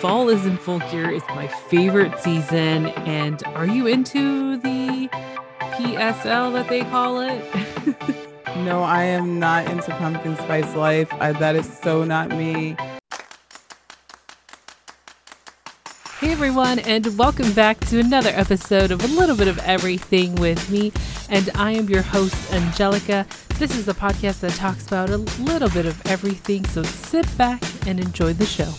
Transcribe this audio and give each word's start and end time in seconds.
fall 0.00 0.28
is 0.28 0.46
in 0.46 0.56
full 0.56 0.78
gear. 0.90 1.10
It's 1.10 1.26
my 1.30 1.48
favorite 1.48 2.16
season. 2.20 2.86
And 2.86 3.42
are 3.46 3.66
you 3.66 3.88
into 3.88 4.56
the 4.58 5.08
PSL 5.58 6.52
that 6.52 6.68
they 6.68 6.82
call 6.82 7.20
it? 7.20 7.44
no, 8.58 8.84
I 8.84 9.02
am 9.02 9.40
not 9.40 9.68
into 9.68 9.90
pumpkin 9.90 10.36
spice 10.36 10.72
life. 10.76 11.12
I, 11.14 11.32
that 11.32 11.56
is 11.56 11.66
so 11.80 12.04
not 12.04 12.28
me. 12.28 12.76
Hey 16.20 16.32
everyone, 16.32 16.78
and 16.80 17.18
welcome 17.18 17.52
back 17.52 17.80
to 17.86 17.98
another 17.98 18.30
episode 18.30 18.92
of 18.92 19.02
A 19.02 19.08
Little 19.08 19.36
Bit 19.36 19.48
of 19.48 19.58
Everything 19.60 20.36
with 20.36 20.70
me. 20.70 20.92
And 21.28 21.50
I 21.56 21.72
am 21.72 21.88
your 21.88 22.02
host, 22.02 22.52
Angelica. 22.52 23.26
This 23.58 23.76
is 23.76 23.88
a 23.88 23.94
podcast 23.94 24.40
that 24.40 24.52
talks 24.52 24.86
about 24.86 25.10
a 25.10 25.16
little 25.16 25.70
bit 25.70 25.86
of 25.86 26.00
everything, 26.06 26.64
so 26.66 26.84
sit 26.84 27.26
back 27.36 27.60
and 27.86 27.98
enjoy 27.98 28.32
the 28.32 28.46
show. 28.46 28.72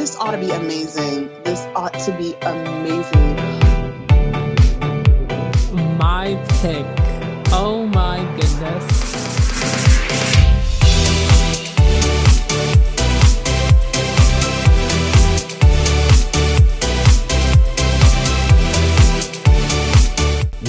This 0.00 0.16
ought 0.16 0.30
to 0.30 0.38
be 0.38 0.50
amazing. 0.50 1.28
This 1.44 1.60
ought 1.76 1.92
to 1.92 2.12
be 2.12 2.32
amazing. 2.40 3.36
My 5.98 6.42
pick. 6.62 6.86
Oh 7.52 7.86
my 7.86 8.16
goodness. 8.34 8.86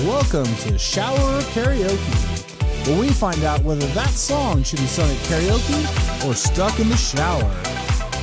Welcome 0.06 0.54
to 0.58 0.78
Shower 0.78 1.38
of 1.38 1.46
Karaoke, 1.54 2.86
where 2.86 3.00
we 3.00 3.08
find 3.08 3.42
out 3.46 3.64
whether 3.64 3.88
that 3.94 4.10
song 4.10 4.64
should 4.64 4.80
be 4.80 4.88
sung 4.88 5.10
at 5.10 5.16
karaoke 5.20 6.28
or 6.28 6.34
stuck 6.34 6.78
in 6.82 6.90
the 6.90 6.98
shower. 6.98 7.72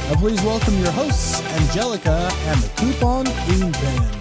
Now, 0.09 0.14
please 0.14 0.41
welcome 0.41 0.75
your 0.78 0.91
hosts, 0.92 1.42
Angelica 1.53 2.31
and 2.33 2.61
the 2.62 2.69
Coupon 2.81 3.27
Queen 3.27 3.70
Band. 3.73 4.14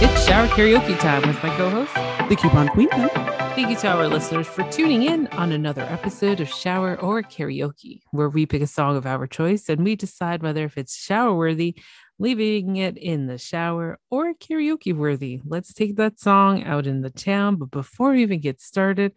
It's 0.00 0.24
shower 0.24 0.46
karaoke 0.46 0.96
time 1.00 1.26
with 1.26 1.42
my 1.42 1.48
co 1.56 1.68
host, 1.68 1.94
The 2.28 2.36
coupon 2.36 2.68
queen. 2.68 2.90
Pin. 2.90 3.08
Thank 3.56 3.70
you 3.70 3.76
to 3.76 3.88
our 3.88 4.06
listeners 4.06 4.46
for 4.46 4.62
tuning 4.70 5.02
in 5.02 5.26
on 5.28 5.50
another 5.50 5.82
episode 5.82 6.40
of 6.40 6.48
Shower 6.48 7.00
or 7.00 7.22
Karaoke, 7.22 8.02
where 8.10 8.28
we 8.28 8.46
pick 8.46 8.62
a 8.62 8.66
song 8.66 8.96
of 8.96 9.06
our 9.06 9.26
choice 9.26 9.68
and 9.68 9.82
we 9.82 9.96
decide 9.96 10.42
whether 10.42 10.62
if 10.64 10.78
it's 10.78 10.94
shower 10.94 11.34
worthy, 11.34 11.74
leaving 12.18 12.76
it 12.76 12.96
in 12.96 13.26
the 13.26 13.38
shower, 13.38 13.98
or 14.10 14.34
karaoke 14.34 14.94
worthy. 14.94 15.40
Let's 15.44 15.72
take 15.72 15.96
that 15.96 16.18
song 16.18 16.64
out 16.64 16.86
in 16.86 17.02
the 17.02 17.10
town. 17.10 17.56
But 17.56 17.70
before 17.70 18.12
we 18.12 18.22
even 18.22 18.40
get 18.40 18.60
started, 18.60 19.12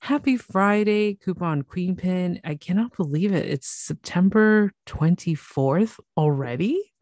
happy 0.00 0.36
Friday, 0.36 1.14
Coupon 1.14 1.62
Queen 1.62 1.96
Pin. 1.96 2.40
I 2.44 2.56
cannot 2.56 2.96
believe 2.96 3.32
it. 3.32 3.46
It's 3.46 3.68
September 3.68 4.72
24th 4.86 5.98
already. 6.16 6.92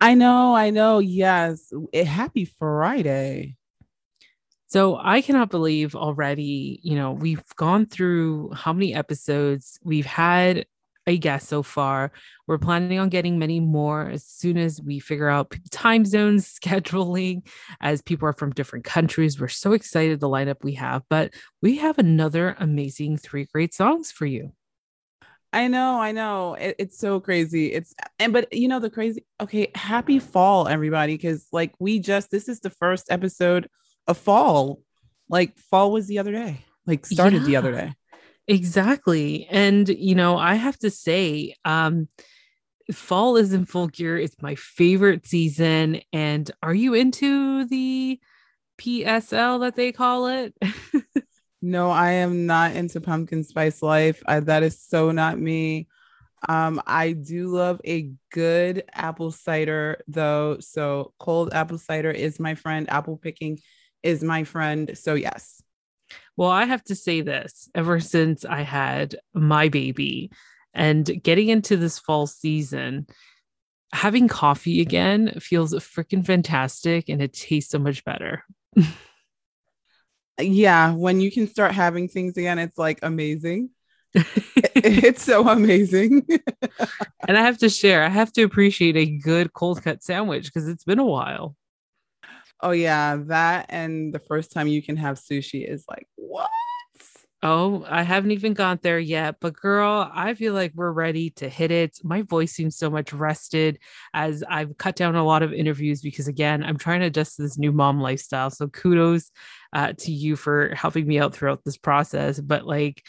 I 0.00 0.14
know, 0.14 0.54
I 0.54 0.70
know. 0.70 0.98
Yes. 0.98 1.72
Eh, 1.92 2.04
happy 2.04 2.44
Friday. 2.44 3.56
So 4.66 4.98
I 5.00 5.20
cannot 5.20 5.50
believe 5.50 5.94
already, 5.94 6.80
you 6.82 6.96
know, 6.96 7.12
we've 7.12 7.44
gone 7.56 7.86
through 7.86 8.50
how 8.54 8.72
many 8.72 8.92
episodes 8.92 9.78
we've 9.84 10.06
had 10.06 10.66
a 11.06 11.18
guest 11.18 11.48
so 11.48 11.62
far. 11.62 12.12
We're 12.46 12.58
planning 12.58 12.98
on 12.98 13.08
getting 13.08 13.38
many 13.38 13.60
more 13.60 14.08
as 14.08 14.24
soon 14.24 14.56
as 14.56 14.80
we 14.80 14.98
figure 15.00 15.28
out 15.28 15.54
time 15.70 16.04
zones, 16.04 16.58
scheduling, 16.62 17.46
as 17.80 18.02
people 18.02 18.28
are 18.28 18.32
from 18.32 18.52
different 18.52 18.84
countries. 18.84 19.40
We're 19.40 19.48
so 19.48 19.72
excited 19.72 20.20
the 20.20 20.28
lineup 20.28 20.62
we 20.62 20.74
have, 20.74 21.02
but 21.10 21.34
we 21.62 21.78
have 21.78 21.98
another 21.98 22.56
amazing 22.58 23.18
three 23.18 23.44
great 23.44 23.74
songs 23.74 24.10
for 24.10 24.26
you. 24.26 24.52
I 25.52 25.68
know, 25.68 26.00
I 26.00 26.10
know. 26.10 26.54
It, 26.54 26.74
it's 26.80 26.98
so 26.98 27.20
crazy. 27.20 27.72
It's 27.72 27.94
and 28.18 28.32
but 28.32 28.52
you 28.52 28.66
know 28.66 28.80
the 28.80 28.90
crazy. 28.90 29.24
Okay, 29.40 29.70
happy 29.76 30.18
fall, 30.18 30.66
everybody, 30.66 31.14
because 31.14 31.46
like 31.52 31.72
we 31.78 32.00
just 32.00 32.32
this 32.32 32.48
is 32.48 32.58
the 32.60 32.70
first 32.70 33.06
episode 33.08 33.68
of 34.08 34.18
fall. 34.18 34.80
Like 35.28 35.56
fall 35.58 35.92
was 35.92 36.08
the 36.08 36.18
other 36.18 36.32
day. 36.32 36.64
Like 36.86 37.06
started 37.06 37.42
Yeah. 37.42 37.46
the 37.46 37.56
other 37.56 37.72
day. 37.72 37.94
Exactly. 38.46 39.46
And 39.50 39.88
you 39.88 40.14
know, 40.14 40.36
I 40.36 40.54
have 40.54 40.78
to 40.80 40.90
say, 40.90 41.54
um, 41.64 42.08
fall 42.92 43.36
is 43.36 43.52
in 43.52 43.66
full 43.66 43.88
gear. 43.88 44.18
It's 44.18 44.40
my 44.42 44.54
favorite 44.56 45.26
season. 45.26 46.00
And 46.12 46.50
are 46.62 46.74
you 46.74 46.94
into 46.94 47.66
the 47.66 48.20
PSL 48.78 49.58
that 49.60 49.76
they 49.76 49.92
call 49.92 50.28
it? 50.28 50.54
No, 51.66 51.90
I 51.90 52.10
am 52.12 52.44
not 52.44 52.76
into 52.76 53.00
pumpkin 53.00 53.42
spice 53.42 53.82
life. 53.82 54.22
I, 54.26 54.40
that 54.40 54.62
is 54.62 54.82
so 54.82 55.12
not 55.12 55.38
me. 55.38 55.88
Um, 56.48 56.82
I 56.86 57.12
do 57.12 57.48
love 57.48 57.80
a 57.86 58.12
good 58.32 58.84
apple 58.94 59.32
cider 59.32 60.02
though. 60.08 60.58
So 60.60 61.14
cold 61.18 61.54
apple 61.54 61.78
cider 61.78 62.12
is 62.12 62.40
my 62.40 62.54
friend. 62.54 62.90
Apple 62.90 63.18
picking 63.18 63.60
is 64.04 64.24
my 64.24 64.44
friend. 64.44 64.96
So 64.98 65.14
yes. 65.14 65.63
Well, 66.36 66.50
I 66.50 66.64
have 66.64 66.82
to 66.84 66.94
say 66.94 67.20
this 67.20 67.68
ever 67.74 68.00
since 68.00 68.44
I 68.44 68.62
had 68.62 69.16
my 69.32 69.68
baby 69.68 70.30
and 70.72 71.22
getting 71.22 71.48
into 71.48 71.76
this 71.76 71.98
fall 71.98 72.26
season, 72.26 73.06
having 73.92 74.26
coffee 74.26 74.80
again 74.80 75.38
feels 75.38 75.72
freaking 75.74 76.26
fantastic 76.26 77.08
and 77.08 77.22
it 77.22 77.32
tastes 77.32 77.70
so 77.70 77.78
much 77.78 78.04
better. 78.04 78.44
Yeah, 80.40 80.92
when 80.92 81.20
you 81.20 81.30
can 81.30 81.46
start 81.46 81.72
having 81.72 82.08
things 82.08 82.36
again, 82.36 82.58
it's 82.58 82.76
like 82.76 82.98
amazing. 83.02 83.70
it's 84.14 85.22
so 85.22 85.48
amazing. 85.48 86.26
and 87.28 87.38
I 87.38 87.42
have 87.42 87.58
to 87.58 87.68
share, 87.68 88.04
I 88.04 88.08
have 88.08 88.32
to 88.34 88.42
appreciate 88.42 88.96
a 88.96 89.06
good 89.06 89.52
cold 89.52 89.82
cut 89.82 90.02
sandwich 90.02 90.46
because 90.46 90.68
it's 90.68 90.84
been 90.84 90.98
a 90.98 91.04
while. 91.04 91.56
Oh 92.64 92.72
yeah, 92.72 93.16
that 93.26 93.66
and 93.68 94.12
the 94.12 94.18
first 94.18 94.50
time 94.50 94.66
you 94.66 94.82
can 94.82 94.96
have 94.96 95.20
sushi 95.20 95.70
is 95.70 95.84
like 95.88 96.08
what? 96.16 96.50
Oh, 97.42 97.84
I 97.86 98.02
haven't 98.04 98.30
even 98.30 98.54
gone 98.54 98.78
there 98.82 98.98
yet, 98.98 99.36
but 99.38 99.54
girl, 99.54 100.10
I 100.10 100.32
feel 100.32 100.54
like 100.54 100.72
we're 100.74 100.90
ready 100.92 101.28
to 101.32 101.48
hit 101.50 101.70
it. 101.70 101.98
My 102.02 102.22
voice 102.22 102.52
seems 102.52 102.78
so 102.78 102.88
much 102.88 103.12
rested 103.12 103.78
as 104.14 104.42
I've 104.48 104.78
cut 104.78 104.96
down 104.96 105.14
a 105.14 105.22
lot 105.22 105.42
of 105.42 105.52
interviews 105.52 106.00
because, 106.00 106.26
again, 106.26 106.64
I'm 106.64 106.78
trying 106.78 107.00
to 107.00 107.06
adjust 107.08 107.36
to 107.36 107.42
this 107.42 107.58
new 107.58 107.70
mom 107.70 108.00
lifestyle. 108.00 108.48
So, 108.48 108.68
kudos 108.68 109.30
uh, 109.74 109.92
to 109.98 110.10
you 110.10 110.36
for 110.36 110.74
helping 110.74 111.06
me 111.06 111.18
out 111.20 111.34
throughout 111.34 111.60
this 111.66 111.76
process. 111.76 112.40
But, 112.40 112.66
like, 112.66 113.04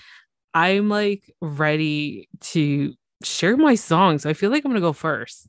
I'm 0.54 0.90
like 0.90 1.34
ready 1.40 2.28
to 2.42 2.94
share 3.24 3.56
my 3.56 3.76
songs. 3.76 4.26
I 4.26 4.34
feel 4.34 4.52
like 4.52 4.66
I'm 4.66 4.72
going 4.72 4.82
to 4.82 4.86
go 4.86 4.92
first. 4.92 5.48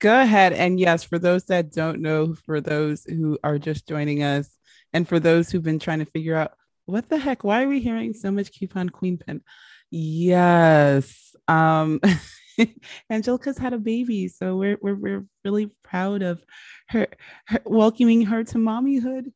Go 0.00 0.20
ahead. 0.20 0.52
And 0.52 0.78
yes, 0.78 1.02
for 1.02 1.18
those 1.18 1.44
that 1.46 1.72
don't 1.72 2.00
know, 2.00 2.34
for 2.46 2.60
those 2.60 3.04
who 3.04 3.38
are 3.42 3.58
just 3.58 3.88
joining 3.88 4.22
us, 4.22 4.56
and 4.92 5.06
for 5.08 5.20
those 5.20 5.50
who've 5.50 5.62
been 5.62 5.78
trying 5.78 5.98
to 5.98 6.04
figure 6.04 6.36
out 6.36 6.52
what 6.86 7.08
the 7.08 7.18
heck, 7.18 7.44
why 7.44 7.64
are 7.64 7.68
we 7.68 7.80
hearing 7.80 8.14
so 8.14 8.30
much 8.30 8.52
coupon 8.52 8.88
queen 8.88 9.18
pin? 9.18 9.42
Yes. 9.90 11.34
Um 11.46 12.00
Angelica's 13.10 13.58
had 13.58 13.72
a 13.72 13.78
baby, 13.78 14.28
so 14.28 14.56
we're 14.56 14.78
we're 14.80 14.94
we're 14.94 15.26
really 15.44 15.70
proud 15.82 16.22
of 16.22 16.44
her, 16.88 17.08
her 17.46 17.60
welcoming 17.64 18.22
her 18.26 18.44
to 18.44 18.58
mommyhood. 18.58 19.32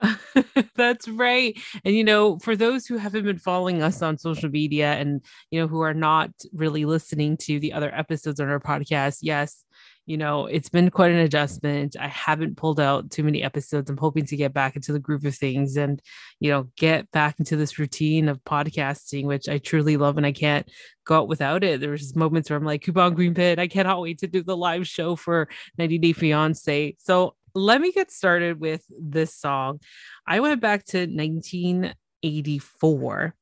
That's 0.76 1.08
right. 1.08 1.56
And, 1.84 1.94
you 1.94 2.04
know, 2.04 2.38
for 2.38 2.56
those 2.56 2.86
who 2.86 2.96
haven't 2.96 3.24
been 3.24 3.38
following 3.38 3.82
us 3.82 4.02
on 4.02 4.18
social 4.18 4.48
media 4.48 4.94
and, 4.94 5.22
you 5.50 5.60
know, 5.60 5.68
who 5.68 5.80
are 5.80 5.94
not 5.94 6.30
really 6.52 6.84
listening 6.84 7.36
to 7.38 7.60
the 7.60 7.72
other 7.72 7.94
episodes 7.94 8.40
on 8.40 8.48
our 8.48 8.60
podcast, 8.60 9.18
yes, 9.22 9.64
you 10.04 10.16
know, 10.16 10.46
it's 10.46 10.68
been 10.68 10.90
quite 10.90 11.12
an 11.12 11.18
adjustment. 11.18 11.94
I 11.98 12.08
haven't 12.08 12.56
pulled 12.56 12.80
out 12.80 13.10
too 13.10 13.22
many 13.22 13.40
episodes. 13.42 13.88
I'm 13.88 13.96
hoping 13.96 14.26
to 14.26 14.36
get 14.36 14.52
back 14.52 14.74
into 14.74 14.92
the 14.92 14.98
groove 14.98 15.24
of 15.24 15.36
things 15.36 15.76
and, 15.76 16.02
you 16.40 16.50
know, 16.50 16.68
get 16.76 17.08
back 17.12 17.38
into 17.38 17.54
this 17.56 17.78
routine 17.78 18.28
of 18.28 18.42
podcasting, 18.44 19.24
which 19.24 19.48
I 19.48 19.58
truly 19.58 19.96
love 19.96 20.16
and 20.16 20.26
I 20.26 20.32
can't 20.32 20.68
go 21.04 21.18
out 21.18 21.28
without 21.28 21.62
it. 21.62 21.80
There's 21.80 22.16
moments 22.16 22.50
where 22.50 22.56
I'm 22.56 22.64
like, 22.64 22.82
Coupon 22.82 23.14
Queen 23.14 23.34
Pin, 23.34 23.60
I 23.60 23.68
cannot 23.68 24.00
wait 24.00 24.18
to 24.18 24.26
do 24.26 24.42
the 24.42 24.56
live 24.56 24.88
show 24.88 25.14
for 25.14 25.48
90 25.78 25.98
Day 25.98 26.12
Fiance. 26.12 26.96
So 26.98 27.36
let 27.54 27.80
me 27.80 27.92
get 27.92 28.10
started 28.10 28.60
with 28.60 28.84
this 28.88 29.34
song. 29.34 29.80
I 30.26 30.40
went 30.40 30.60
back 30.60 30.84
to 30.86 31.06
1984 31.06 33.34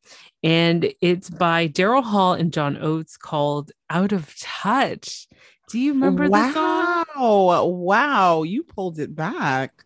and 0.42 0.92
it's 1.00 1.30
by 1.30 1.68
Daryl 1.68 2.04
Hall 2.04 2.34
and 2.34 2.52
John 2.52 2.76
Oates 2.76 3.16
called 3.16 3.72
Out 3.88 4.12
of 4.12 4.38
Touch. 4.38 5.26
Do 5.70 5.78
you 5.78 5.93
remember 5.93 6.28
the 6.28 6.52
song? 6.52 7.05
wow. 7.17 7.64
Wow. 7.64 8.43
You 8.43 8.64
pulled 8.64 8.99
it 8.99 9.14
back. 9.14 9.84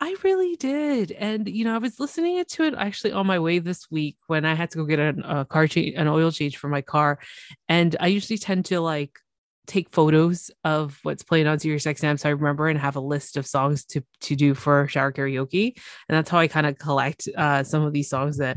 I 0.00 0.14
really 0.22 0.56
did. 0.56 1.12
And, 1.12 1.46
you 1.48 1.64
know, 1.64 1.74
I 1.74 1.78
was 1.78 2.00
listening 2.00 2.42
to 2.42 2.64
it 2.64 2.74
actually 2.74 3.12
on 3.12 3.26
my 3.26 3.38
way 3.38 3.58
this 3.58 3.90
week 3.90 4.16
when 4.28 4.44
I 4.44 4.54
had 4.54 4.70
to 4.70 4.78
go 4.78 4.84
get 4.84 4.98
an, 4.98 5.22
a 5.24 5.44
car 5.44 5.66
change, 5.66 5.94
an 5.96 6.08
oil 6.08 6.30
change 6.30 6.56
for 6.56 6.68
my 6.68 6.80
car. 6.80 7.18
And 7.68 7.96
I 8.00 8.06
usually 8.06 8.38
tend 8.38 8.64
to 8.66 8.80
like 8.80 9.18
take 9.66 9.90
photos 9.92 10.50
of 10.64 10.98
what's 11.02 11.22
playing 11.22 11.46
on 11.46 11.58
Sirius 11.58 11.84
XM 11.84 12.18
so 12.18 12.30
I 12.30 12.32
remember 12.32 12.68
and 12.68 12.78
have 12.78 12.96
a 12.96 13.00
list 13.00 13.36
of 13.36 13.46
songs 13.46 13.84
to 13.86 14.02
to 14.22 14.34
do 14.34 14.54
for 14.54 14.88
shower 14.88 15.12
karaoke 15.12 15.74
and 16.08 16.16
that's 16.16 16.30
how 16.30 16.38
I 16.38 16.48
kind 16.48 16.66
of 16.66 16.78
collect 16.78 17.28
uh, 17.36 17.62
some 17.62 17.82
of 17.82 17.92
these 17.92 18.08
songs 18.08 18.38
that 18.38 18.56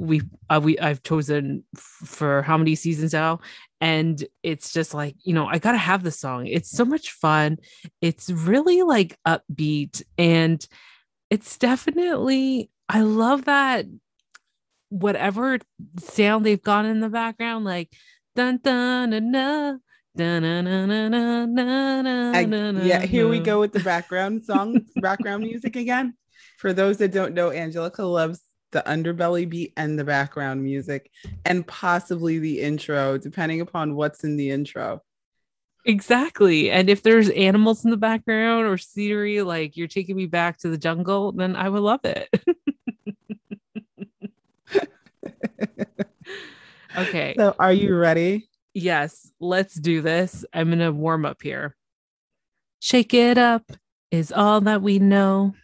we 0.00 0.22
uh, 0.48 0.60
we 0.62 0.78
I've 0.78 1.02
chosen 1.02 1.62
f- 1.76 2.08
for 2.08 2.40
how 2.40 2.56
many 2.56 2.74
seasons 2.74 3.12
now 3.12 3.40
and 3.82 4.24
it's 4.42 4.72
just 4.72 4.94
like 4.94 5.14
you 5.22 5.34
know 5.34 5.46
I 5.46 5.58
got 5.58 5.72
to 5.72 5.78
have 5.78 6.02
the 6.02 6.10
song. 6.10 6.46
It's 6.46 6.70
so 6.70 6.86
much 6.86 7.12
fun. 7.12 7.58
It's 8.00 8.30
really 8.30 8.82
like 8.82 9.18
upbeat 9.26 10.02
and 10.16 10.66
it's 11.28 11.58
definitely 11.58 12.70
I 12.88 13.02
love 13.02 13.44
that 13.44 13.86
whatever 14.88 15.58
sound 15.98 16.46
they've 16.46 16.62
got 16.62 16.86
in 16.86 17.00
the 17.00 17.10
background 17.10 17.64
like 17.64 17.92
dun 18.34 18.58
dun 18.62 19.10
dun 19.10 19.32
dun 19.32 19.80
yeah, 22.86 23.02
here 23.02 23.28
we 23.28 23.38
go 23.38 23.60
with 23.60 23.72
the 23.72 23.80
background 23.80 24.44
song, 24.44 24.86
background 24.96 25.44
music 25.44 25.76
again. 25.76 26.14
For 26.58 26.72
those 26.72 26.98
that 26.98 27.12
don't 27.12 27.34
know, 27.34 27.50
Angelica 27.52 28.02
loves 28.02 28.40
the 28.72 28.82
underbelly 28.86 29.48
beat 29.48 29.72
and 29.76 29.98
the 29.98 30.04
background 30.04 30.62
music, 30.62 31.10
and 31.44 31.66
possibly 31.66 32.38
the 32.38 32.60
intro, 32.60 33.18
depending 33.18 33.60
upon 33.60 33.94
what's 33.94 34.24
in 34.24 34.36
the 34.36 34.50
intro. 34.50 35.02
Exactly. 35.86 36.70
And 36.70 36.90
if 36.90 37.02
there's 37.02 37.30
animals 37.30 37.84
in 37.84 37.90
the 37.90 37.96
background 37.96 38.66
or 38.66 38.76
scenery, 38.76 39.42
like 39.42 39.76
you're 39.76 39.88
taking 39.88 40.16
me 40.16 40.26
back 40.26 40.58
to 40.58 40.68
the 40.68 40.78
jungle, 40.78 41.32
then 41.32 41.56
I 41.56 41.68
would 41.68 41.82
love 41.82 42.00
it. 42.04 42.28
okay. 46.96 47.34
So, 47.36 47.54
are 47.58 47.72
you 47.72 47.96
ready? 47.96 48.48
Yes, 48.74 49.32
let's 49.40 49.74
do 49.74 50.02
this. 50.02 50.44
I'm 50.52 50.68
going 50.68 50.80
to 50.80 50.92
warm 50.92 51.24
up 51.24 51.42
here. 51.42 51.74
Shake 52.80 53.14
it 53.14 53.38
up 53.38 53.72
is 54.10 54.32
all 54.32 54.60
that 54.62 54.82
we 54.82 54.98
know. 54.98 55.54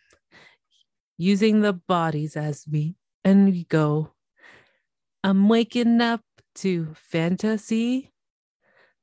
Using 1.19 1.63
the 1.63 1.73
bodies 1.73 2.37
as 2.37 2.65
we 2.71 2.95
and 3.25 3.47
we 3.47 3.65
go. 3.65 4.13
I'm 5.25 5.49
waking 5.49 6.01
up 6.01 6.23
to 6.57 6.95
fantasy. 6.95 8.13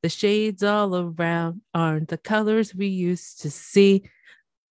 The 0.01 0.09
shades 0.09 0.63
all 0.63 0.95
around 0.95 1.61
aren't 1.73 2.09
the 2.09 2.17
colors 2.17 2.75
we 2.75 2.87
used 2.87 3.41
to 3.41 3.49
see. 3.49 4.03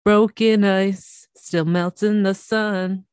Broken 0.05 0.63
ice 0.63 1.27
still 1.35 1.65
melts 1.65 2.03
in 2.03 2.23
the 2.23 2.33
sun. 2.33 3.05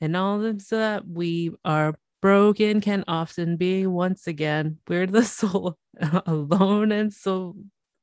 And 0.00 0.16
all 0.16 0.38
that 0.40 1.02
we 1.08 1.52
are 1.64 1.94
broken 2.20 2.80
can 2.80 3.04
often 3.08 3.56
be 3.56 3.86
once 3.86 4.26
again. 4.26 4.78
We're 4.88 5.06
the 5.06 5.24
soul 5.40 5.78
alone. 6.26 6.92
And 6.92 7.12
so 7.12 7.56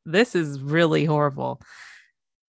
this 0.06 0.36
is 0.36 0.60
really 0.62 1.06
horrible. 1.06 1.62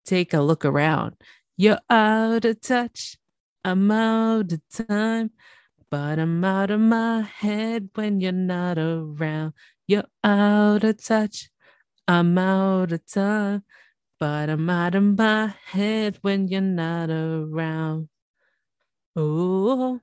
Take 0.05 0.35
a 0.35 0.41
look 0.41 0.65
around. 0.65 1.17
You're 1.57 1.81
out 1.89 2.45
of 2.45 2.61
touch. 2.61 3.17
I'm 3.65 3.91
out 3.91 4.53
of 4.53 4.61
time. 4.71 5.31
But 5.91 6.19
I'm 6.19 6.45
out 6.45 6.71
of 6.71 6.81
my 6.81 7.23
head 7.23 7.91
when 7.95 8.21
you're 8.21 8.33
not 8.33 8.79
around. 8.79 9.53
You're 9.87 10.11
out 10.25 10.83
of 10.83 11.05
touch. 11.05 11.51
I'm 12.09 12.37
out 12.39 12.93
of 12.93 13.07
time. 13.07 13.63
But 14.19 14.51
I'm 14.51 14.69
out 14.69 14.97
of 14.97 15.03
my 15.19 15.55
head 15.67 16.19
when 16.23 16.49
you're 16.49 16.61
not 16.61 17.11
around. 17.11 18.09
Oh, 19.17 20.01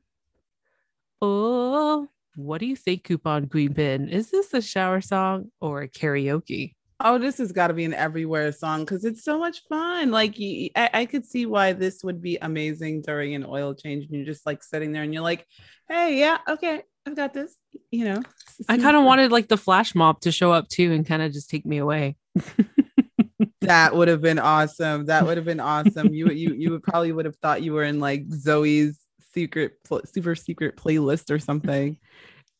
oh, 1.21 2.07
what 2.35 2.59
do 2.59 2.65
you 2.65 2.75
think, 2.77 3.03
Coupon 3.03 3.49
Queen 3.49 3.73
Pin? 3.73 4.07
Is 4.07 4.31
this 4.31 4.53
a 4.53 4.61
shower 4.61 5.01
song 5.01 5.51
or 5.59 5.81
a 5.81 5.89
karaoke? 5.89 6.75
Oh, 7.03 7.17
this 7.17 7.39
has 7.39 7.51
got 7.51 7.67
to 7.67 7.73
be 7.73 7.85
an 7.85 7.93
everywhere 7.93 8.51
song 8.51 8.81
because 8.81 9.05
it's 9.05 9.23
so 9.23 9.39
much 9.39 9.63
fun. 9.67 10.11
Like, 10.11 10.35
I, 10.39 10.89
I 10.93 11.05
could 11.05 11.25
see 11.25 11.45
why 11.45 11.73
this 11.73 12.03
would 12.03 12.21
be 12.21 12.37
amazing 12.41 13.01
during 13.01 13.33
an 13.33 13.45
oil 13.47 13.73
change. 13.73 14.05
And 14.05 14.15
you're 14.15 14.25
just 14.25 14.45
like 14.45 14.63
sitting 14.63 14.91
there 14.91 15.03
and 15.03 15.13
you're 15.13 15.23
like, 15.23 15.47
hey, 15.89 16.19
yeah, 16.19 16.37
okay, 16.47 16.83
I've 17.05 17.15
got 17.15 17.33
this. 17.33 17.55
You 17.91 18.05
know, 18.05 18.21
I 18.69 18.77
kind 18.77 18.95
of 18.95 19.03
wanted 19.03 19.31
like 19.31 19.47
the 19.47 19.57
flash 19.57 19.95
mob 19.95 20.21
to 20.21 20.31
show 20.31 20.51
up 20.51 20.67
too 20.67 20.91
and 20.91 21.05
kind 21.05 21.21
of 21.21 21.31
just 21.33 21.49
take 21.49 21.65
me 21.65 21.77
away. 21.77 22.17
that 23.61 23.95
would 23.95 24.07
have 24.07 24.21
been 24.21 24.39
awesome. 24.39 25.05
That 25.05 25.25
would 25.25 25.37
have 25.37 25.45
been 25.45 25.59
awesome. 25.59 26.13
You 26.13 26.29
you 26.29 26.53
you 26.53 26.71
would 26.71 26.83
probably 26.83 27.11
would 27.11 27.25
have 27.25 27.35
thought 27.37 27.63
you 27.63 27.73
were 27.73 27.83
in 27.83 27.99
like 27.99 28.25
Zoe's 28.29 28.99
secret 29.33 29.73
super 30.05 30.35
secret 30.35 30.77
playlist 30.77 31.31
or 31.31 31.39
something. 31.39 31.97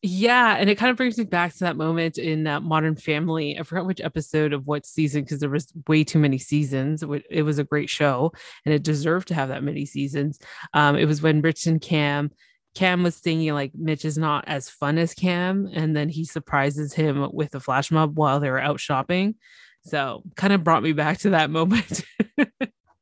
Yeah, 0.04 0.56
and 0.58 0.68
it 0.68 0.78
kind 0.78 0.90
of 0.90 0.96
brings 0.96 1.16
me 1.16 1.22
back 1.22 1.52
to 1.52 1.60
that 1.60 1.76
moment 1.76 2.18
in 2.18 2.44
uh, 2.44 2.58
Modern 2.58 2.96
Family. 2.96 3.56
I 3.56 3.62
forgot 3.62 3.86
which 3.86 4.00
episode 4.00 4.52
of 4.52 4.66
what 4.66 4.84
season 4.84 5.22
because 5.22 5.38
there 5.38 5.48
was 5.48 5.72
way 5.86 6.02
too 6.02 6.18
many 6.18 6.38
seasons. 6.38 7.04
It 7.30 7.42
was 7.42 7.60
a 7.60 7.64
great 7.64 7.88
show, 7.88 8.32
and 8.66 8.74
it 8.74 8.82
deserved 8.82 9.28
to 9.28 9.34
have 9.34 9.50
that 9.50 9.62
many 9.62 9.86
seasons. 9.86 10.40
Um, 10.74 10.96
it 10.96 11.04
was 11.04 11.22
when 11.22 11.40
Mitch 11.40 11.68
and 11.68 11.80
Cam, 11.80 12.32
Cam 12.74 13.04
was 13.04 13.18
thinking 13.18 13.54
like 13.54 13.70
Mitch 13.76 14.04
is 14.04 14.18
not 14.18 14.44
as 14.48 14.68
fun 14.68 14.98
as 14.98 15.14
Cam, 15.14 15.70
and 15.72 15.94
then 15.94 16.08
he 16.08 16.24
surprises 16.24 16.92
him 16.92 17.28
with 17.32 17.54
a 17.54 17.60
flash 17.60 17.92
mob 17.92 18.18
while 18.18 18.40
they 18.40 18.50
were 18.50 18.60
out 18.60 18.80
shopping. 18.80 19.36
So, 19.84 20.24
kind 20.34 20.52
of 20.52 20.64
brought 20.64 20.82
me 20.82 20.94
back 20.94 21.18
to 21.18 21.30
that 21.30 21.50
moment. 21.52 22.02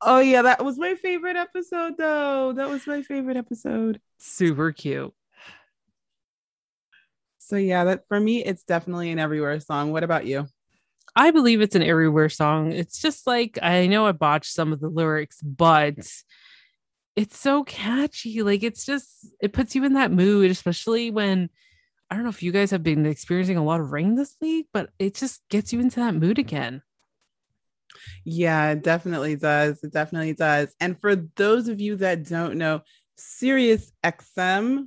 oh 0.03 0.19
yeah, 0.19 0.43
that 0.43 0.63
was 0.67 0.79
my 0.79 0.97
favorite 0.97 1.37
episode, 1.37 1.95
though. 1.97 2.53
That 2.53 2.69
was 2.69 2.87
my 2.87 3.01
favorite 3.01 3.39
episode. 3.39 4.03
Super 4.19 4.73
cute. 4.73 5.15
So 7.51 7.57
yeah, 7.57 7.83
that 7.83 8.07
for 8.07 8.21
me, 8.21 8.45
it's 8.45 8.63
definitely 8.63 9.11
an 9.11 9.19
everywhere 9.19 9.59
song. 9.59 9.91
What 9.91 10.05
about 10.05 10.25
you? 10.25 10.47
I 11.17 11.33
believe 11.33 11.61
it's 11.61 11.75
an 11.75 11.83
everywhere 11.83 12.29
song. 12.29 12.71
It's 12.71 13.03
just 13.03 13.27
like 13.27 13.59
I 13.61 13.89
know 13.89 14.07
I 14.07 14.13
botched 14.13 14.53
some 14.53 14.73
of 14.73 14.79
the 14.79 14.89
lyrics, 14.89 15.41
but 15.43 15.97
it's 17.17 17.37
so 17.37 17.65
catchy. 17.65 18.45
Like 18.45 18.63
it's 18.63 18.87
just 18.87 19.27
it 19.41 19.53
puts 19.53 19.75
you 19.75 19.85
in 19.85 19.95
that 19.95 20.13
mood, 20.13 20.53
especially 20.53 21.11
when 21.11 21.51
I 22.09 22.15
don't 22.15 22.23
know 22.23 22.31
if 22.31 22.41
you 22.41 22.53
guys 22.53 22.71
have 22.71 22.85
been 22.85 23.05
experiencing 23.05 23.57
a 23.57 23.65
lot 23.65 23.81
of 23.81 23.91
rain 23.91 24.15
this 24.15 24.37
week, 24.41 24.69
but 24.73 24.91
it 25.01 25.17
just 25.17 25.43
gets 25.49 25.73
you 25.73 25.81
into 25.81 25.99
that 25.99 26.15
mood 26.15 26.39
again. 26.39 26.83
Yeah, 28.23 28.71
it 28.71 28.85
definitely 28.85 29.35
does. 29.35 29.83
It 29.83 29.93
definitely 29.93 30.35
does. 30.35 30.73
And 30.79 31.01
for 31.01 31.17
those 31.17 31.67
of 31.67 31.81
you 31.81 31.97
that 31.97 32.29
don't 32.29 32.59
know, 32.59 32.83
Sirius 33.17 33.91
XM 34.05 34.87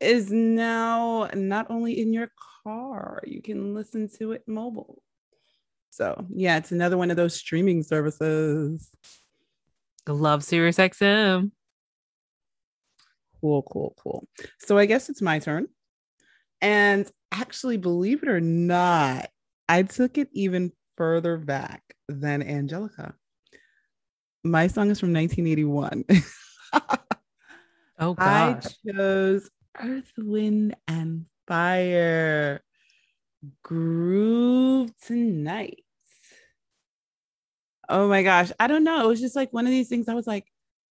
is 0.00 0.30
now 0.30 1.28
not 1.34 1.70
only 1.70 2.00
in 2.00 2.12
your 2.12 2.30
car, 2.64 3.20
you 3.26 3.42
can 3.42 3.74
listen 3.74 4.08
to 4.18 4.32
it 4.32 4.42
mobile. 4.46 5.02
So, 5.90 6.26
yeah, 6.30 6.58
it's 6.58 6.72
another 6.72 6.96
one 6.96 7.10
of 7.10 7.16
those 7.16 7.34
streaming 7.34 7.82
services. 7.82 8.88
Love 10.06 10.44
Sirius 10.44 10.76
XM. 10.76 11.50
Cool, 13.40 13.62
cool, 13.62 13.94
cool. 13.98 14.28
So, 14.60 14.78
I 14.78 14.86
guess 14.86 15.08
it's 15.08 15.22
my 15.22 15.38
turn. 15.38 15.66
And 16.60 17.10
actually, 17.32 17.76
believe 17.76 18.22
it 18.22 18.28
or 18.28 18.40
not, 18.40 19.28
I 19.68 19.82
took 19.82 20.18
it 20.18 20.28
even 20.32 20.72
further 20.96 21.36
back 21.36 21.82
than 22.08 22.42
Angelica. 22.42 23.14
My 24.44 24.66
song 24.68 24.90
is 24.90 25.00
from 25.00 25.12
1981. 25.12 26.04
oh. 27.98 28.14
I 28.18 28.60
chose 28.86 29.50
Earth, 29.80 30.12
Wind, 30.16 30.76
and 30.86 31.26
Fire. 31.46 32.62
Groove 33.62 34.90
tonight. 35.00 35.84
Oh 37.88 38.08
my 38.08 38.22
gosh. 38.22 38.52
I 38.60 38.66
don't 38.66 38.84
know. 38.84 39.04
It 39.04 39.08
was 39.08 39.20
just 39.20 39.36
like 39.36 39.52
one 39.52 39.66
of 39.66 39.70
these 39.70 39.88
things 39.88 40.08
I 40.08 40.14
was 40.14 40.26
like, 40.26 40.46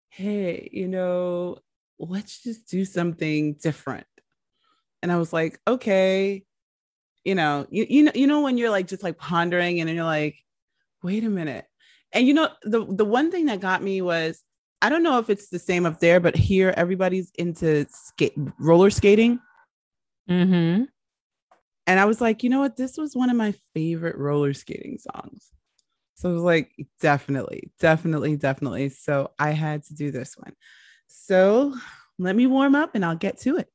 hey, 0.10 0.70
you 0.72 0.88
know, 0.88 1.58
let's 2.00 2.42
just 2.42 2.68
do 2.68 2.86
something 2.86 3.56
different. 3.56 4.08
And 5.02 5.12
I 5.12 5.18
was 5.18 5.34
like, 5.34 5.60
okay, 5.68 6.44
you 7.24 7.36
know, 7.36 7.68
you, 7.70 7.86
you 7.90 8.04
know, 8.04 8.12
you 8.16 8.28
know, 8.28 8.42
when 8.42 8.58
you're 8.58 8.70
like 8.70 8.88
just 8.88 9.04
like 9.04 9.18
pondering 9.18 9.80
and 9.82 9.90
you're 9.90 10.04
like, 10.04 10.38
wait 11.04 11.24
a 11.24 11.30
minute. 11.30 11.66
And 12.14 12.26
you 12.26 12.34
know, 12.34 12.50
the 12.64 12.86
the 12.88 13.06
one 13.06 13.32
thing 13.32 13.48
that 13.48 13.60
got 13.60 13.84
me 13.84 14.02
was 14.02 14.42
I 14.86 14.90
don't 14.90 15.02
know 15.02 15.18
if 15.18 15.32
it's 15.32 15.50
the 15.50 15.58
same 15.58 15.84
up 15.88 16.00
there, 16.00 16.20
but 16.20 16.36
here 16.36 16.72
everybody's 16.78 17.32
into 17.40 17.88
skate 17.90 18.38
roller 18.60 18.92
skating. 18.92 19.40
Mm-hmm. 20.30 20.84
And 21.88 22.00
I 22.00 22.06
was 22.06 22.22
like, 22.22 22.44
you 22.44 22.52
know 22.52 22.60
what? 22.60 22.78
This 22.78 22.96
was 22.96 23.16
one 23.16 23.32
of 23.32 23.36
my 23.36 23.56
favorite 23.74 24.16
roller 24.16 24.54
skating 24.54 25.00
songs. 25.00 25.50
So 26.14 26.30
I 26.30 26.34
was 26.34 26.44
like, 26.44 26.72
definitely, 27.02 27.72
definitely, 27.80 28.38
definitely. 28.38 28.90
So 28.90 29.32
I 29.40 29.52
had 29.54 29.84
to 29.86 29.96
do 29.96 30.12
this 30.12 30.38
one. 30.38 30.54
So 31.08 31.74
let 32.20 32.36
me 32.36 32.46
warm 32.46 32.76
up 32.76 32.94
and 32.94 33.04
I'll 33.04 33.16
get 33.16 33.40
to 33.40 33.58
it. 33.58 33.72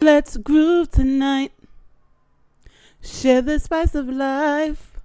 Let's 0.00 0.38
groove 0.38 0.90
tonight. 0.90 1.52
Share 3.02 3.42
the 3.42 3.58
spice 3.58 3.94
of 3.94 4.08
life. 4.08 4.98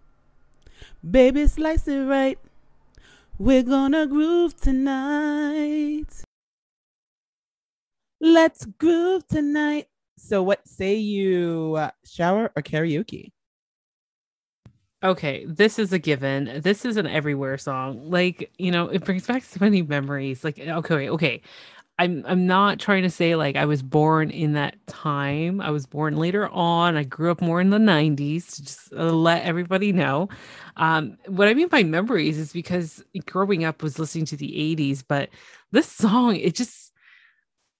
Baby, 1.03 1.45
slice 1.47 1.89
it 1.89 2.05
right. 2.05 2.39
We're 3.39 3.63
gonna 3.63 4.05
groove 4.05 4.59
tonight. 4.59 6.25
Let's 8.19 8.65
groove 8.65 9.25
tonight. 9.27 9.87
So, 10.17 10.43
what 10.43 10.67
say 10.67 10.95
you, 10.95 11.75
uh, 11.77 11.91
shower 12.03 12.51
or 12.53 12.61
karaoke? 12.61 13.31
Okay, 15.01 15.45
this 15.45 15.79
is 15.79 15.93
a 15.93 15.99
given. 15.99 16.59
This 16.61 16.83
is 16.83 16.97
an 16.97 17.07
everywhere 17.07 17.57
song. 17.57 18.09
Like, 18.09 18.51
you 18.57 18.71
know, 18.71 18.89
it 18.89 19.05
brings 19.05 19.25
back 19.25 19.43
so 19.45 19.57
many 19.61 19.83
memories. 19.83 20.43
Like, 20.43 20.59
okay, 20.59 21.09
okay. 21.09 21.41
I'm 21.99 22.23
I'm 22.25 22.47
not 22.47 22.79
trying 22.79 23.03
to 23.03 23.09
say 23.09 23.35
like 23.35 23.57
I 23.57 23.65
was 23.65 23.81
born 23.83 24.31
in 24.31 24.53
that 24.53 24.75
time. 24.87 25.59
I 25.59 25.69
was 25.71 25.85
born 25.85 26.15
later 26.15 26.47
on. 26.47 26.95
I 26.95 27.03
grew 27.03 27.29
up 27.29 27.41
more 27.41 27.59
in 27.59 27.71
the 27.71 27.77
90s 27.77 28.55
to 28.55 28.63
just 28.63 28.93
uh, 28.93 29.11
let 29.11 29.43
everybody 29.43 29.91
know. 29.91 30.29
Um, 30.77 31.17
what 31.27 31.49
I 31.49 31.53
mean 31.53 31.67
by 31.67 31.83
memories 31.83 32.37
is 32.37 32.53
because 32.53 33.03
growing 33.25 33.65
up 33.65 33.83
was 33.83 33.99
listening 33.99 34.25
to 34.27 34.37
the 34.37 34.47
80s, 34.77 35.03
but 35.05 35.29
this 35.71 35.91
song, 35.91 36.37
it 36.37 36.55
just 36.55 36.93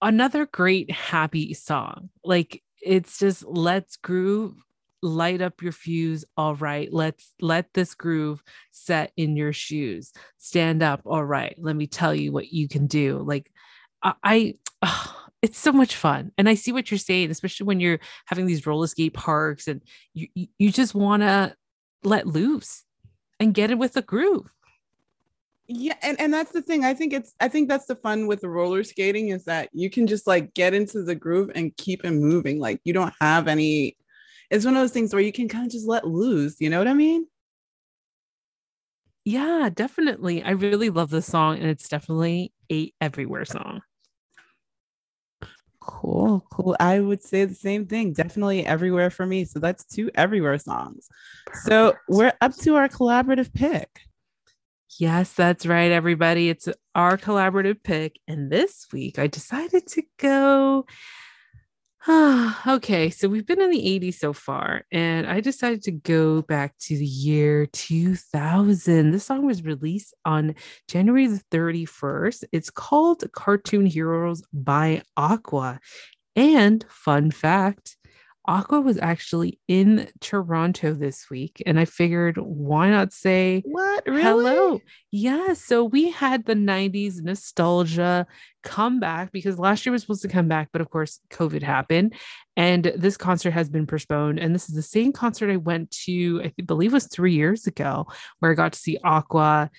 another 0.02 0.44
great 0.46 0.90
happy 0.90 1.54
song. 1.54 2.10
Like 2.22 2.62
it's 2.82 3.18
just 3.18 3.44
let's 3.46 3.96
groove 3.96 4.54
light 5.02 5.40
up 5.40 5.62
your 5.62 5.72
fuse 5.72 6.26
all 6.36 6.54
right 6.56 6.92
let's 6.92 7.32
let 7.40 7.72
this 7.72 7.94
groove 7.94 8.42
set 8.70 9.12
in 9.16 9.34
your 9.34 9.52
shoes 9.52 10.12
stand 10.36 10.82
up 10.82 11.00
all 11.06 11.24
right 11.24 11.54
let 11.58 11.74
me 11.74 11.86
tell 11.86 12.14
you 12.14 12.32
what 12.32 12.52
you 12.52 12.68
can 12.68 12.86
do 12.86 13.18
like 13.26 13.50
I, 14.02 14.54
I 14.82 15.16
it's 15.42 15.58
so 15.58 15.72
much 15.72 15.96
fun. 15.96 16.32
And 16.36 16.48
I 16.48 16.54
see 16.54 16.72
what 16.72 16.90
you're 16.90 16.98
saying, 16.98 17.30
especially 17.30 17.66
when 17.66 17.80
you're 17.80 18.00
having 18.26 18.46
these 18.46 18.66
roller 18.66 18.86
skate 18.86 19.14
parks 19.14 19.68
and 19.68 19.82
you 20.14 20.28
you 20.34 20.70
just 20.70 20.94
want 20.94 21.22
to 21.22 21.54
let 22.02 22.26
loose 22.26 22.84
and 23.38 23.54
get 23.54 23.70
it 23.70 23.78
with 23.78 23.96
a 23.96 24.02
groove. 24.02 24.50
Yeah, 25.72 25.94
and, 26.02 26.20
and 26.20 26.34
that's 26.34 26.50
the 26.50 26.62
thing. 26.62 26.84
I 26.84 26.94
think 26.94 27.12
it's 27.12 27.32
I 27.40 27.48
think 27.48 27.68
that's 27.68 27.86
the 27.86 27.94
fun 27.94 28.26
with 28.26 28.40
the 28.40 28.48
roller 28.48 28.82
skating 28.82 29.28
is 29.28 29.44
that 29.44 29.68
you 29.72 29.88
can 29.88 30.06
just 30.06 30.26
like 30.26 30.52
get 30.52 30.74
into 30.74 31.02
the 31.04 31.14
groove 31.14 31.50
and 31.54 31.76
keep 31.76 32.04
it 32.04 32.10
moving. 32.10 32.58
Like 32.58 32.80
you 32.84 32.92
don't 32.92 33.14
have 33.20 33.46
any 33.46 33.96
it's 34.50 34.64
one 34.64 34.74
of 34.74 34.82
those 34.82 34.90
things 34.90 35.14
where 35.14 35.22
you 35.22 35.32
can 35.32 35.48
kind 35.48 35.64
of 35.64 35.70
just 35.70 35.86
let 35.86 36.06
loose, 36.06 36.56
you 36.60 36.68
know 36.70 36.78
what 36.78 36.88
I 36.88 36.94
mean? 36.94 37.26
Yeah, 39.24 39.70
definitely. 39.72 40.42
I 40.42 40.50
really 40.50 40.90
love 40.90 41.10
this 41.10 41.26
song 41.26 41.58
and 41.58 41.68
it's 41.68 41.88
definitely 41.88 42.52
a 42.72 42.92
everywhere 43.00 43.44
song. 43.44 43.82
Cool, 46.10 46.44
cool. 46.50 46.76
I 46.80 46.98
would 46.98 47.22
say 47.22 47.44
the 47.44 47.54
same 47.54 47.86
thing. 47.86 48.12
Definitely 48.12 48.66
everywhere 48.66 49.10
for 49.10 49.26
me. 49.26 49.44
So 49.44 49.60
that's 49.60 49.84
two 49.84 50.10
everywhere 50.16 50.58
songs. 50.58 51.08
So 51.62 51.94
we're 52.08 52.32
up 52.40 52.56
to 52.58 52.74
our 52.74 52.88
collaborative 52.88 53.54
pick. 53.54 54.00
Yes, 54.98 55.32
that's 55.32 55.66
right, 55.66 55.92
everybody. 55.92 56.48
It's 56.48 56.68
our 56.96 57.16
collaborative 57.16 57.84
pick. 57.84 58.18
And 58.26 58.50
this 58.50 58.88
week 58.92 59.20
I 59.20 59.28
decided 59.28 59.86
to 59.86 60.02
go 60.18 60.84
okay, 62.66 63.10
so 63.10 63.28
we've 63.28 63.44
been 63.44 63.60
in 63.60 63.70
the 63.70 64.00
80s 64.00 64.14
so 64.14 64.32
far, 64.32 64.84
and 64.90 65.26
I 65.26 65.40
decided 65.40 65.82
to 65.82 65.90
go 65.90 66.40
back 66.40 66.74
to 66.86 66.96
the 66.96 67.04
year 67.04 67.66
2000. 67.66 69.10
This 69.10 69.24
song 69.26 69.44
was 69.44 69.62
released 69.62 70.14
on 70.24 70.54
January 70.88 71.26
the 71.26 71.42
31st. 71.50 72.44
It's 72.52 72.70
called 72.70 73.30
Cartoon 73.32 73.84
Heroes 73.84 74.42
by 74.50 75.02
Aqua. 75.18 75.78
And 76.36 76.86
fun 76.88 77.30
fact 77.32 77.96
Aqua 78.46 78.80
was 78.80 78.98
actually 78.98 79.60
in 79.68 80.08
Toronto 80.20 80.94
this 80.94 81.28
week, 81.30 81.62
and 81.66 81.78
I 81.78 81.84
figured 81.84 82.38
why 82.38 82.88
not 82.88 83.12
say 83.12 83.62
what 83.66 84.02
really? 84.06 84.22
hello? 84.22 84.80
Yeah, 85.10 85.52
so 85.52 85.84
we 85.84 86.10
had 86.10 86.46
the 86.46 86.54
90s 86.54 87.20
nostalgia 87.22 88.26
come 88.62 88.98
back 88.98 89.30
because 89.30 89.58
last 89.58 89.84
year 89.84 89.92
was 89.92 90.02
supposed 90.02 90.22
to 90.22 90.28
come 90.28 90.48
back, 90.48 90.70
but 90.72 90.80
of 90.80 90.90
course, 90.90 91.20
COVID 91.30 91.62
happened, 91.62 92.14
and 92.56 92.92
this 92.96 93.16
concert 93.16 93.50
has 93.50 93.68
been 93.68 93.86
postponed. 93.86 94.38
And 94.38 94.54
this 94.54 94.68
is 94.68 94.74
the 94.74 94.82
same 94.82 95.12
concert 95.12 95.50
I 95.50 95.56
went 95.56 95.90
to, 96.06 96.42
I 96.44 96.62
believe 96.62 96.92
was 96.92 97.08
three 97.08 97.34
years 97.34 97.66
ago, 97.66 98.06
where 98.38 98.50
I 98.50 98.54
got 98.54 98.72
to 98.72 98.78
see 98.78 98.98
Aqua 99.04 99.70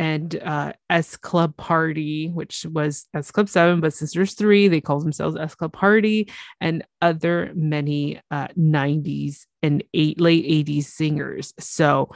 and 0.00 0.40
uh, 0.42 0.72
S 0.88 1.14
Club 1.18 1.54
Party, 1.58 2.28
which 2.28 2.64
was 2.64 3.06
S 3.12 3.30
Club 3.30 3.50
7, 3.50 3.80
but 3.80 3.92
since 3.92 4.14
there's 4.14 4.32
three, 4.32 4.66
they 4.66 4.80
call 4.80 4.98
themselves 4.98 5.36
S 5.36 5.54
Club 5.54 5.74
Party, 5.74 6.32
and 6.58 6.82
other 7.02 7.52
many 7.54 8.18
uh, 8.30 8.48
90s 8.58 9.44
and 9.62 9.84
eight, 9.92 10.18
late 10.18 10.66
80s 10.66 10.84
singers. 10.84 11.52
So 11.58 12.12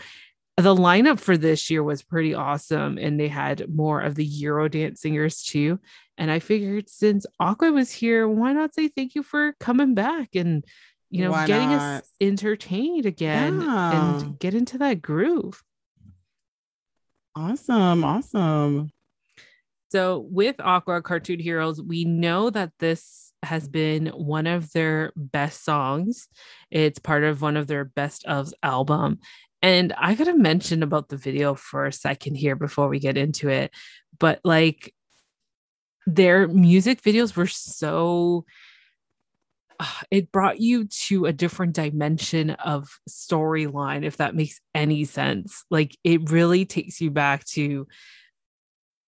the 0.57 0.75
lineup 0.75 1.21
for 1.21 1.37
this 1.37 1.69
year 1.69 1.83
was 1.83 2.03
pretty 2.03 2.33
awesome, 2.33 2.97
and 2.97 3.21
they 3.21 3.29
had 3.29 3.69
more 3.69 4.01
of 4.01 4.15
the 4.15 4.27
Eurodance 4.27 4.97
singers 4.99 5.43
too. 5.43 5.79
And 6.17 6.31
I 6.31 6.39
figured 6.39 6.89
since 6.89 7.27
Aqua 7.39 7.71
was 7.71 7.93
here, 7.93 8.27
why 8.27 8.55
not 8.55 8.75
say 8.75 8.89
thank 8.89 9.15
you 9.15 9.23
for 9.23 9.53
coming 9.61 9.95
back 9.95 10.35
and 10.35 10.65
you 11.11 11.23
know 11.23 11.33
why 11.33 11.47
getting 11.47 11.69
not? 11.69 12.03
us 12.03 12.11
entertained 12.19 13.05
again 13.05 13.61
yeah. 13.61 14.21
and 14.21 14.39
get 14.39 14.55
into 14.55 14.79
that 14.79 15.03
groove. 15.03 15.63
Awesome. 17.37 18.05
Awesome. 18.05 18.91
So, 19.91 20.27
with 20.31 20.57
Aqua 20.61 21.03
Cartoon 21.03 21.39
Heroes, 21.39 21.81
we 21.81 22.05
know 22.05 22.51
that 22.51 22.73
this 22.79 23.33
has 23.43 23.69
been 23.69 24.07
one 24.09 24.47
of 24.47 24.73
their 24.73 25.13
best 25.17 25.65
songs. 25.65 26.29
It's 26.71 26.99
part 26.99 27.25
of 27.25 27.43
one 27.43 27.57
of 27.57 27.67
their 27.67 27.85
best 27.85 28.25
of 28.25 28.53
album. 28.63 29.19
And 29.63 29.93
I 29.97 30.15
got 30.15 30.25
to 30.25 30.37
mention 30.37 30.83
about 30.83 31.09
the 31.09 31.17
video 31.17 31.55
for 31.55 31.87
a 31.87 31.93
second 31.93 32.35
here 32.35 32.57
before 32.57 32.89
we 32.89 32.99
get 32.99 33.17
into 33.17 33.49
it. 33.49 33.71
But 34.19 34.41
like 34.45 34.93
their 36.07 36.49
music 36.49 37.03
videos 37.03 37.37
were 37.37 37.47
so 37.47 38.45
it 40.11 40.33
brought 40.33 40.61
you 40.61 40.87
to 40.87 41.27
a 41.27 41.33
different 41.33 41.75
dimension 41.75 42.51
of 42.51 42.99
storyline 43.09 44.05
if 44.05 44.19
that 44.19 44.35
makes 44.35 44.61
any 44.75 45.05
sense. 45.05 45.65
Like 45.71 45.97
it 46.05 46.31
really 46.31 46.65
takes 46.65 47.01
you 47.01 47.11
back 47.11 47.45
to 47.47 47.87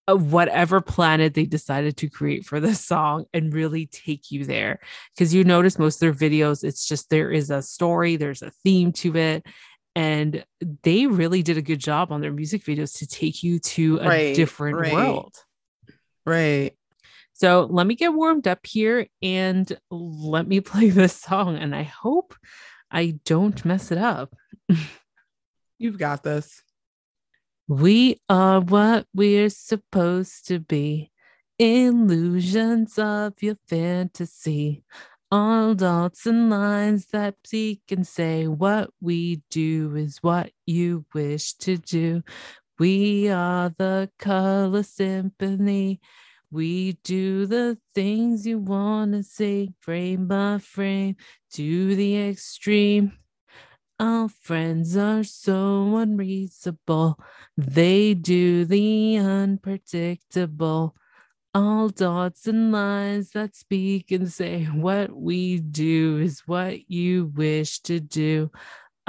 uh, 0.08 0.16
whatever 0.16 0.80
planet 0.80 1.34
they 1.34 1.44
decided 1.44 1.96
to 1.98 2.08
create 2.08 2.44
for 2.44 2.60
this 2.60 2.84
song 2.84 3.24
and 3.32 3.52
really 3.52 3.86
take 3.86 4.30
you 4.30 4.44
there. 4.44 4.80
Because 5.14 5.34
you 5.34 5.44
notice 5.44 5.78
most 5.78 6.02
of 6.02 6.18
their 6.18 6.30
videos 6.30 6.64
it's 6.64 6.86
just 6.86 7.10
there 7.10 7.30
is 7.30 7.50
a 7.50 7.62
story 7.62 8.16
there's 8.16 8.42
a 8.42 8.50
theme 8.62 8.92
to 8.92 9.16
it 9.16 9.46
and 9.94 10.44
they 10.82 11.06
really 11.06 11.42
did 11.42 11.56
a 11.56 11.62
good 11.62 11.80
job 11.80 12.12
on 12.12 12.20
their 12.20 12.32
music 12.32 12.62
videos 12.64 12.98
to 12.98 13.06
take 13.06 13.42
you 13.42 13.58
to 13.58 13.98
a 13.98 14.08
right, 14.08 14.36
different 14.36 14.76
right. 14.76 14.92
world. 14.92 15.34
Right 16.26 16.75
so 17.38 17.68
let 17.70 17.86
me 17.86 17.94
get 17.94 18.14
warmed 18.14 18.48
up 18.48 18.64
here 18.64 19.08
and 19.20 19.70
let 19.90 20.48
me 20.48 20.60
play 20.72 20.88
this 20.88 21.14
song. 21.14 21.56
And 21.56 21.74
I 21.74 21.82
hope 21.82 22.34
I 22.90 23.18
don't 23.26 23.62
mess 23.62 23.92
it 23.92 23.98
up. 23.98 24.34
You've 25.78 25.98
got 25.98 26.22
this. 26.22 26.62
We 27.68 28.22
are 28.30 28.60
what 28.60 29.06
we're 29.12 29.50
supposed 29.50 30.48
to 30.48 30.60
be. 30.60 31.10
Illusions 31.58 32.98
of 32.98 33.34
your 33.42 33.58
fantasy. 33.68 34.84
All 35.30 35.74
dots 35.74 36.24
and 36.24 36.48
lines 36.48 37.08
that 37.08 37.34
speak 37.44 37.82
and 37.90 38.06
say 38.06 38.46
what 38.46 38.90
we 39.02 39.42
do 39.50 39.94
is 39.94 40.22
what 40.22 40.52
you 40.64 41.04
wish 41.12 41.54
to 41.54 41.76
do. 41.76 42.22
We 42.78 43.28
are 43.28 43.74
the 43.76 44.10
color 44.18 44.84
symphony. 44.84 46.00
We 46.50 46.92
do 47.02 47.46
the 47.46 47.78
things 47.94 48.46
you 48.46 48.58
want 48.58 49.12
to 49.12 49.22
see, 49.22 49.72
frame 49.80 50.28
by 50.28 50.58
frame, 50.58 51.16
to 51.54 51.94
the 51.96 52.28
extreme. 52.28 53.18
Our 53.98 54.28
friends 54.28 54.96
are 54.96 55.24
so 55.24 55.96
unreasonable. 55.96 57.18
They 57.56 58.14
do 58.14 58.64
the 58.64 59.16
unpredictable. 59.16 60.94
All 61.54 61.88
dots 61.88 62.46
and 62.46 62.70
lines 62.70 63.30
that 63.30 63.56
speak 63.56 64.12
and 64.12 64.30
say 64.30 64.64
what 64.64 65.10
we 65.10 65.58
do 65.58 66.18
is 66.18 66.42
what 66.46 66.90
you 66.90 67.32
wish 67.34 67.80
to 67.80 67.98
do. 67.98 68.50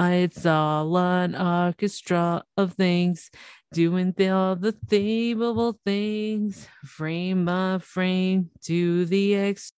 It's 0.00 0.46
all 0.46 0.96
an 0.96 1.36
orchestra 1.36 2.44
of 2.56 2.72
things 2.74 3.30
doing 3.72 4.14
the, 4.16 4.30
all 4.30 4.56
the 4.56 4.72
themable 4.72 5.74
things, 5.84 6.66
frame 6.84 7.44
by 7.44 7.78
frame, 7.80 8.50
to 8.62 9.04
the 9.06 9.34
X. 9.34 9.72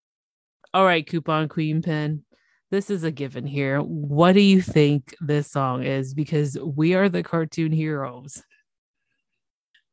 All 0.73 0.85
right, 0.85 1.07
Coupon 1.07 1.49
Queen 1.49 1.83
Pin. 1.83 2.25
This 2.71 2.91
is 2.91 3.03
a 3.03 3.11
given 3.11 3.47
here. 3.47 3.81
What 3.81 4.33
do 4.33 4.41
you 4.41 4.63
think 4.63 5.15
this 5.21 5.51
song 5.51 5.83
is? 5.83 6.15
Because 6.15 6.57
we 6.63 6.95
are 6.95 7.09
the 7.09 7.25
cartoon 7.25 7.73
heroes. 7.73 8.43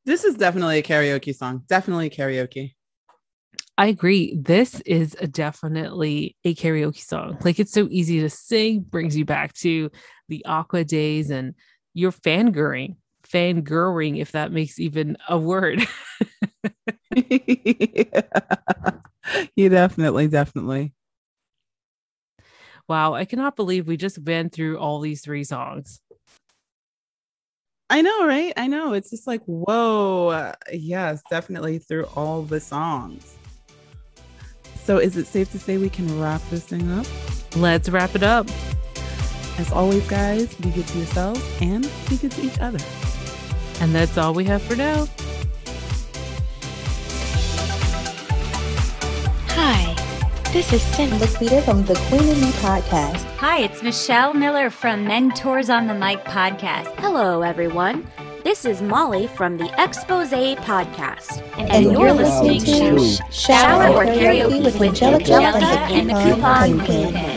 This 0.06 0.24
is 0.24 0.36
definitely 0.36 0.78
a 0.78 0.84
karaoke 0.84 1.36
song. 1.36 1.64
Definitely 1.68 2.12
karaoke. 2.12 2.76
I 3.80 3.88
agree. 3.88 4.38
This 4.40 4.80
is 4.82 5.16
a 5.20 5.28
definitely 5.28 6.36
a 6.44 6.54
karaoke 6.56 7.02
song. 7.02 7.38
Like 7.44 7.60
it's 7.60 7.74
so 7.74 7.88
easy 7.90 8.20
to 8.22 8.30
sing, 8.30 8.82
brings 8.82 9.18
you 9.18 9.26
back 9.26 9.54
to 9.56 9.90
the 10.30 10.46
Aqua 10.46 10.84
days 10.84 11.32
and 11.32 11.56
you're 11.94 12.12
fangirling 12.12 12.96
fangirling, 13.32 14.20
if 14.20 14.32
that 14.32 14.52
makes 14.52 14.80
even 14.80 15.18
a 15.30 15.38
word. 15.38 15.86
yeah. 17.16 18.22
You 19.56 19.70
definitely, 19.70 20.28
definitely. 20.28 20.94
Wow, 22.88 23.16
I 23.16 23.26
cannot 23.26 23.56
believe 23.56 23.88
we 23.88 23.98
just 23.98 24.18
went 24.20 24.54
through 24.54 24.78
all 24.78 25.02
these 25.02 25.22
three 25.22 25.44
songs. 25.44 26.00
I 27.90 28.02
know, 28.02 28.26
right? 28.26 28.54
I 28.56 28.68
know. 28.68 28.94
It's 28.94 29.10
just 29.10 29.28
like, 29.28 29.42
whoa. 29.46 30.30
Uh, 30.30 30.54
yes, 30.72 31.22
definitely 31.30 31.80
through 31.80 32.06
all 32.16 32.42
the 32.44 32.60
songs. 32.60 33.36
So, 34.84 34.98
is 34.98 35.18
it 35.18 35.28
safe 35.28 35.52
to 35.52 35.60
say 35.60 35.78
we 35.78 35.90
can 35.90 36.20
wrap 36.20 36.42
this 36.50 36.66
thing 36.66 36.90
up? 36.92 37.06
Let's 37.56 37.90
wrap 37.90 38.16
it 38.16 38.24
up. 38.24 38.48
As 39.58 39.72
always, 39.72 40.08
guys, 40.08 40.54
be 40.56 40.70
good 40.70 40.88
to 40.88 40.98
yourselves 40.98 41.42
and 41.62 41.90
be 42.10 42.18
good 42.18 42.32
to 42.32 42.42
each 42.42 42.60
other. 42.60 42.80
And 43.80 43.94
that's 43.94 44.18
all 44.18 44.34
we 44.34 44.44
have 44.46 44.62
for 44.62 44.76
now. 44.76 45.08
Hi, 49.50 49.94
this 50.52 50.74
is 50.74 50.82
Cindy. 50.82 51.18
Laquita 51.18 51.64
from 51.64 51.86
the 51.86 51.96
Queen 52.10 52.28
and 52.28 52.42
Me 52.42 52.50
podcast. 52.54 53.24
Hi, 53.38 53.60
it's 53.60 53.84
Michelle 53.84 54.34
Miller 54.34 54.70
from 54.70 55.06
Mentors 55.06 55.70
on 55.70 55.88
the 55.88 55.94
Mic 55.94 56.24
podcast. 56.24 56.88
Hello, 57.00 57.44
everyone. 57.44 58.08
This 58.44 58.66
is 58.66 58.82
Molly 58.82 59.28
from 59.28 59.58
the 59.58 59.66
Expose 59.78 60.30
Podcast. 60.32 61.44
And, 61.58 61.70
And 61.70 61.92
you're, 61.92 62.14
listening 62.14 62.62
to 62.62 63.22
Shower 63.32 63.94
or 63.94 64.06
Karaoke 64.06 64.64
with 64.64 64.82
Angelica 64.82 65.66
and 65.92 66.10
the 66.10 66.14
Coupon 66.14 66.80
Queen. 66.86 67.12
Queen. 67.12 67.37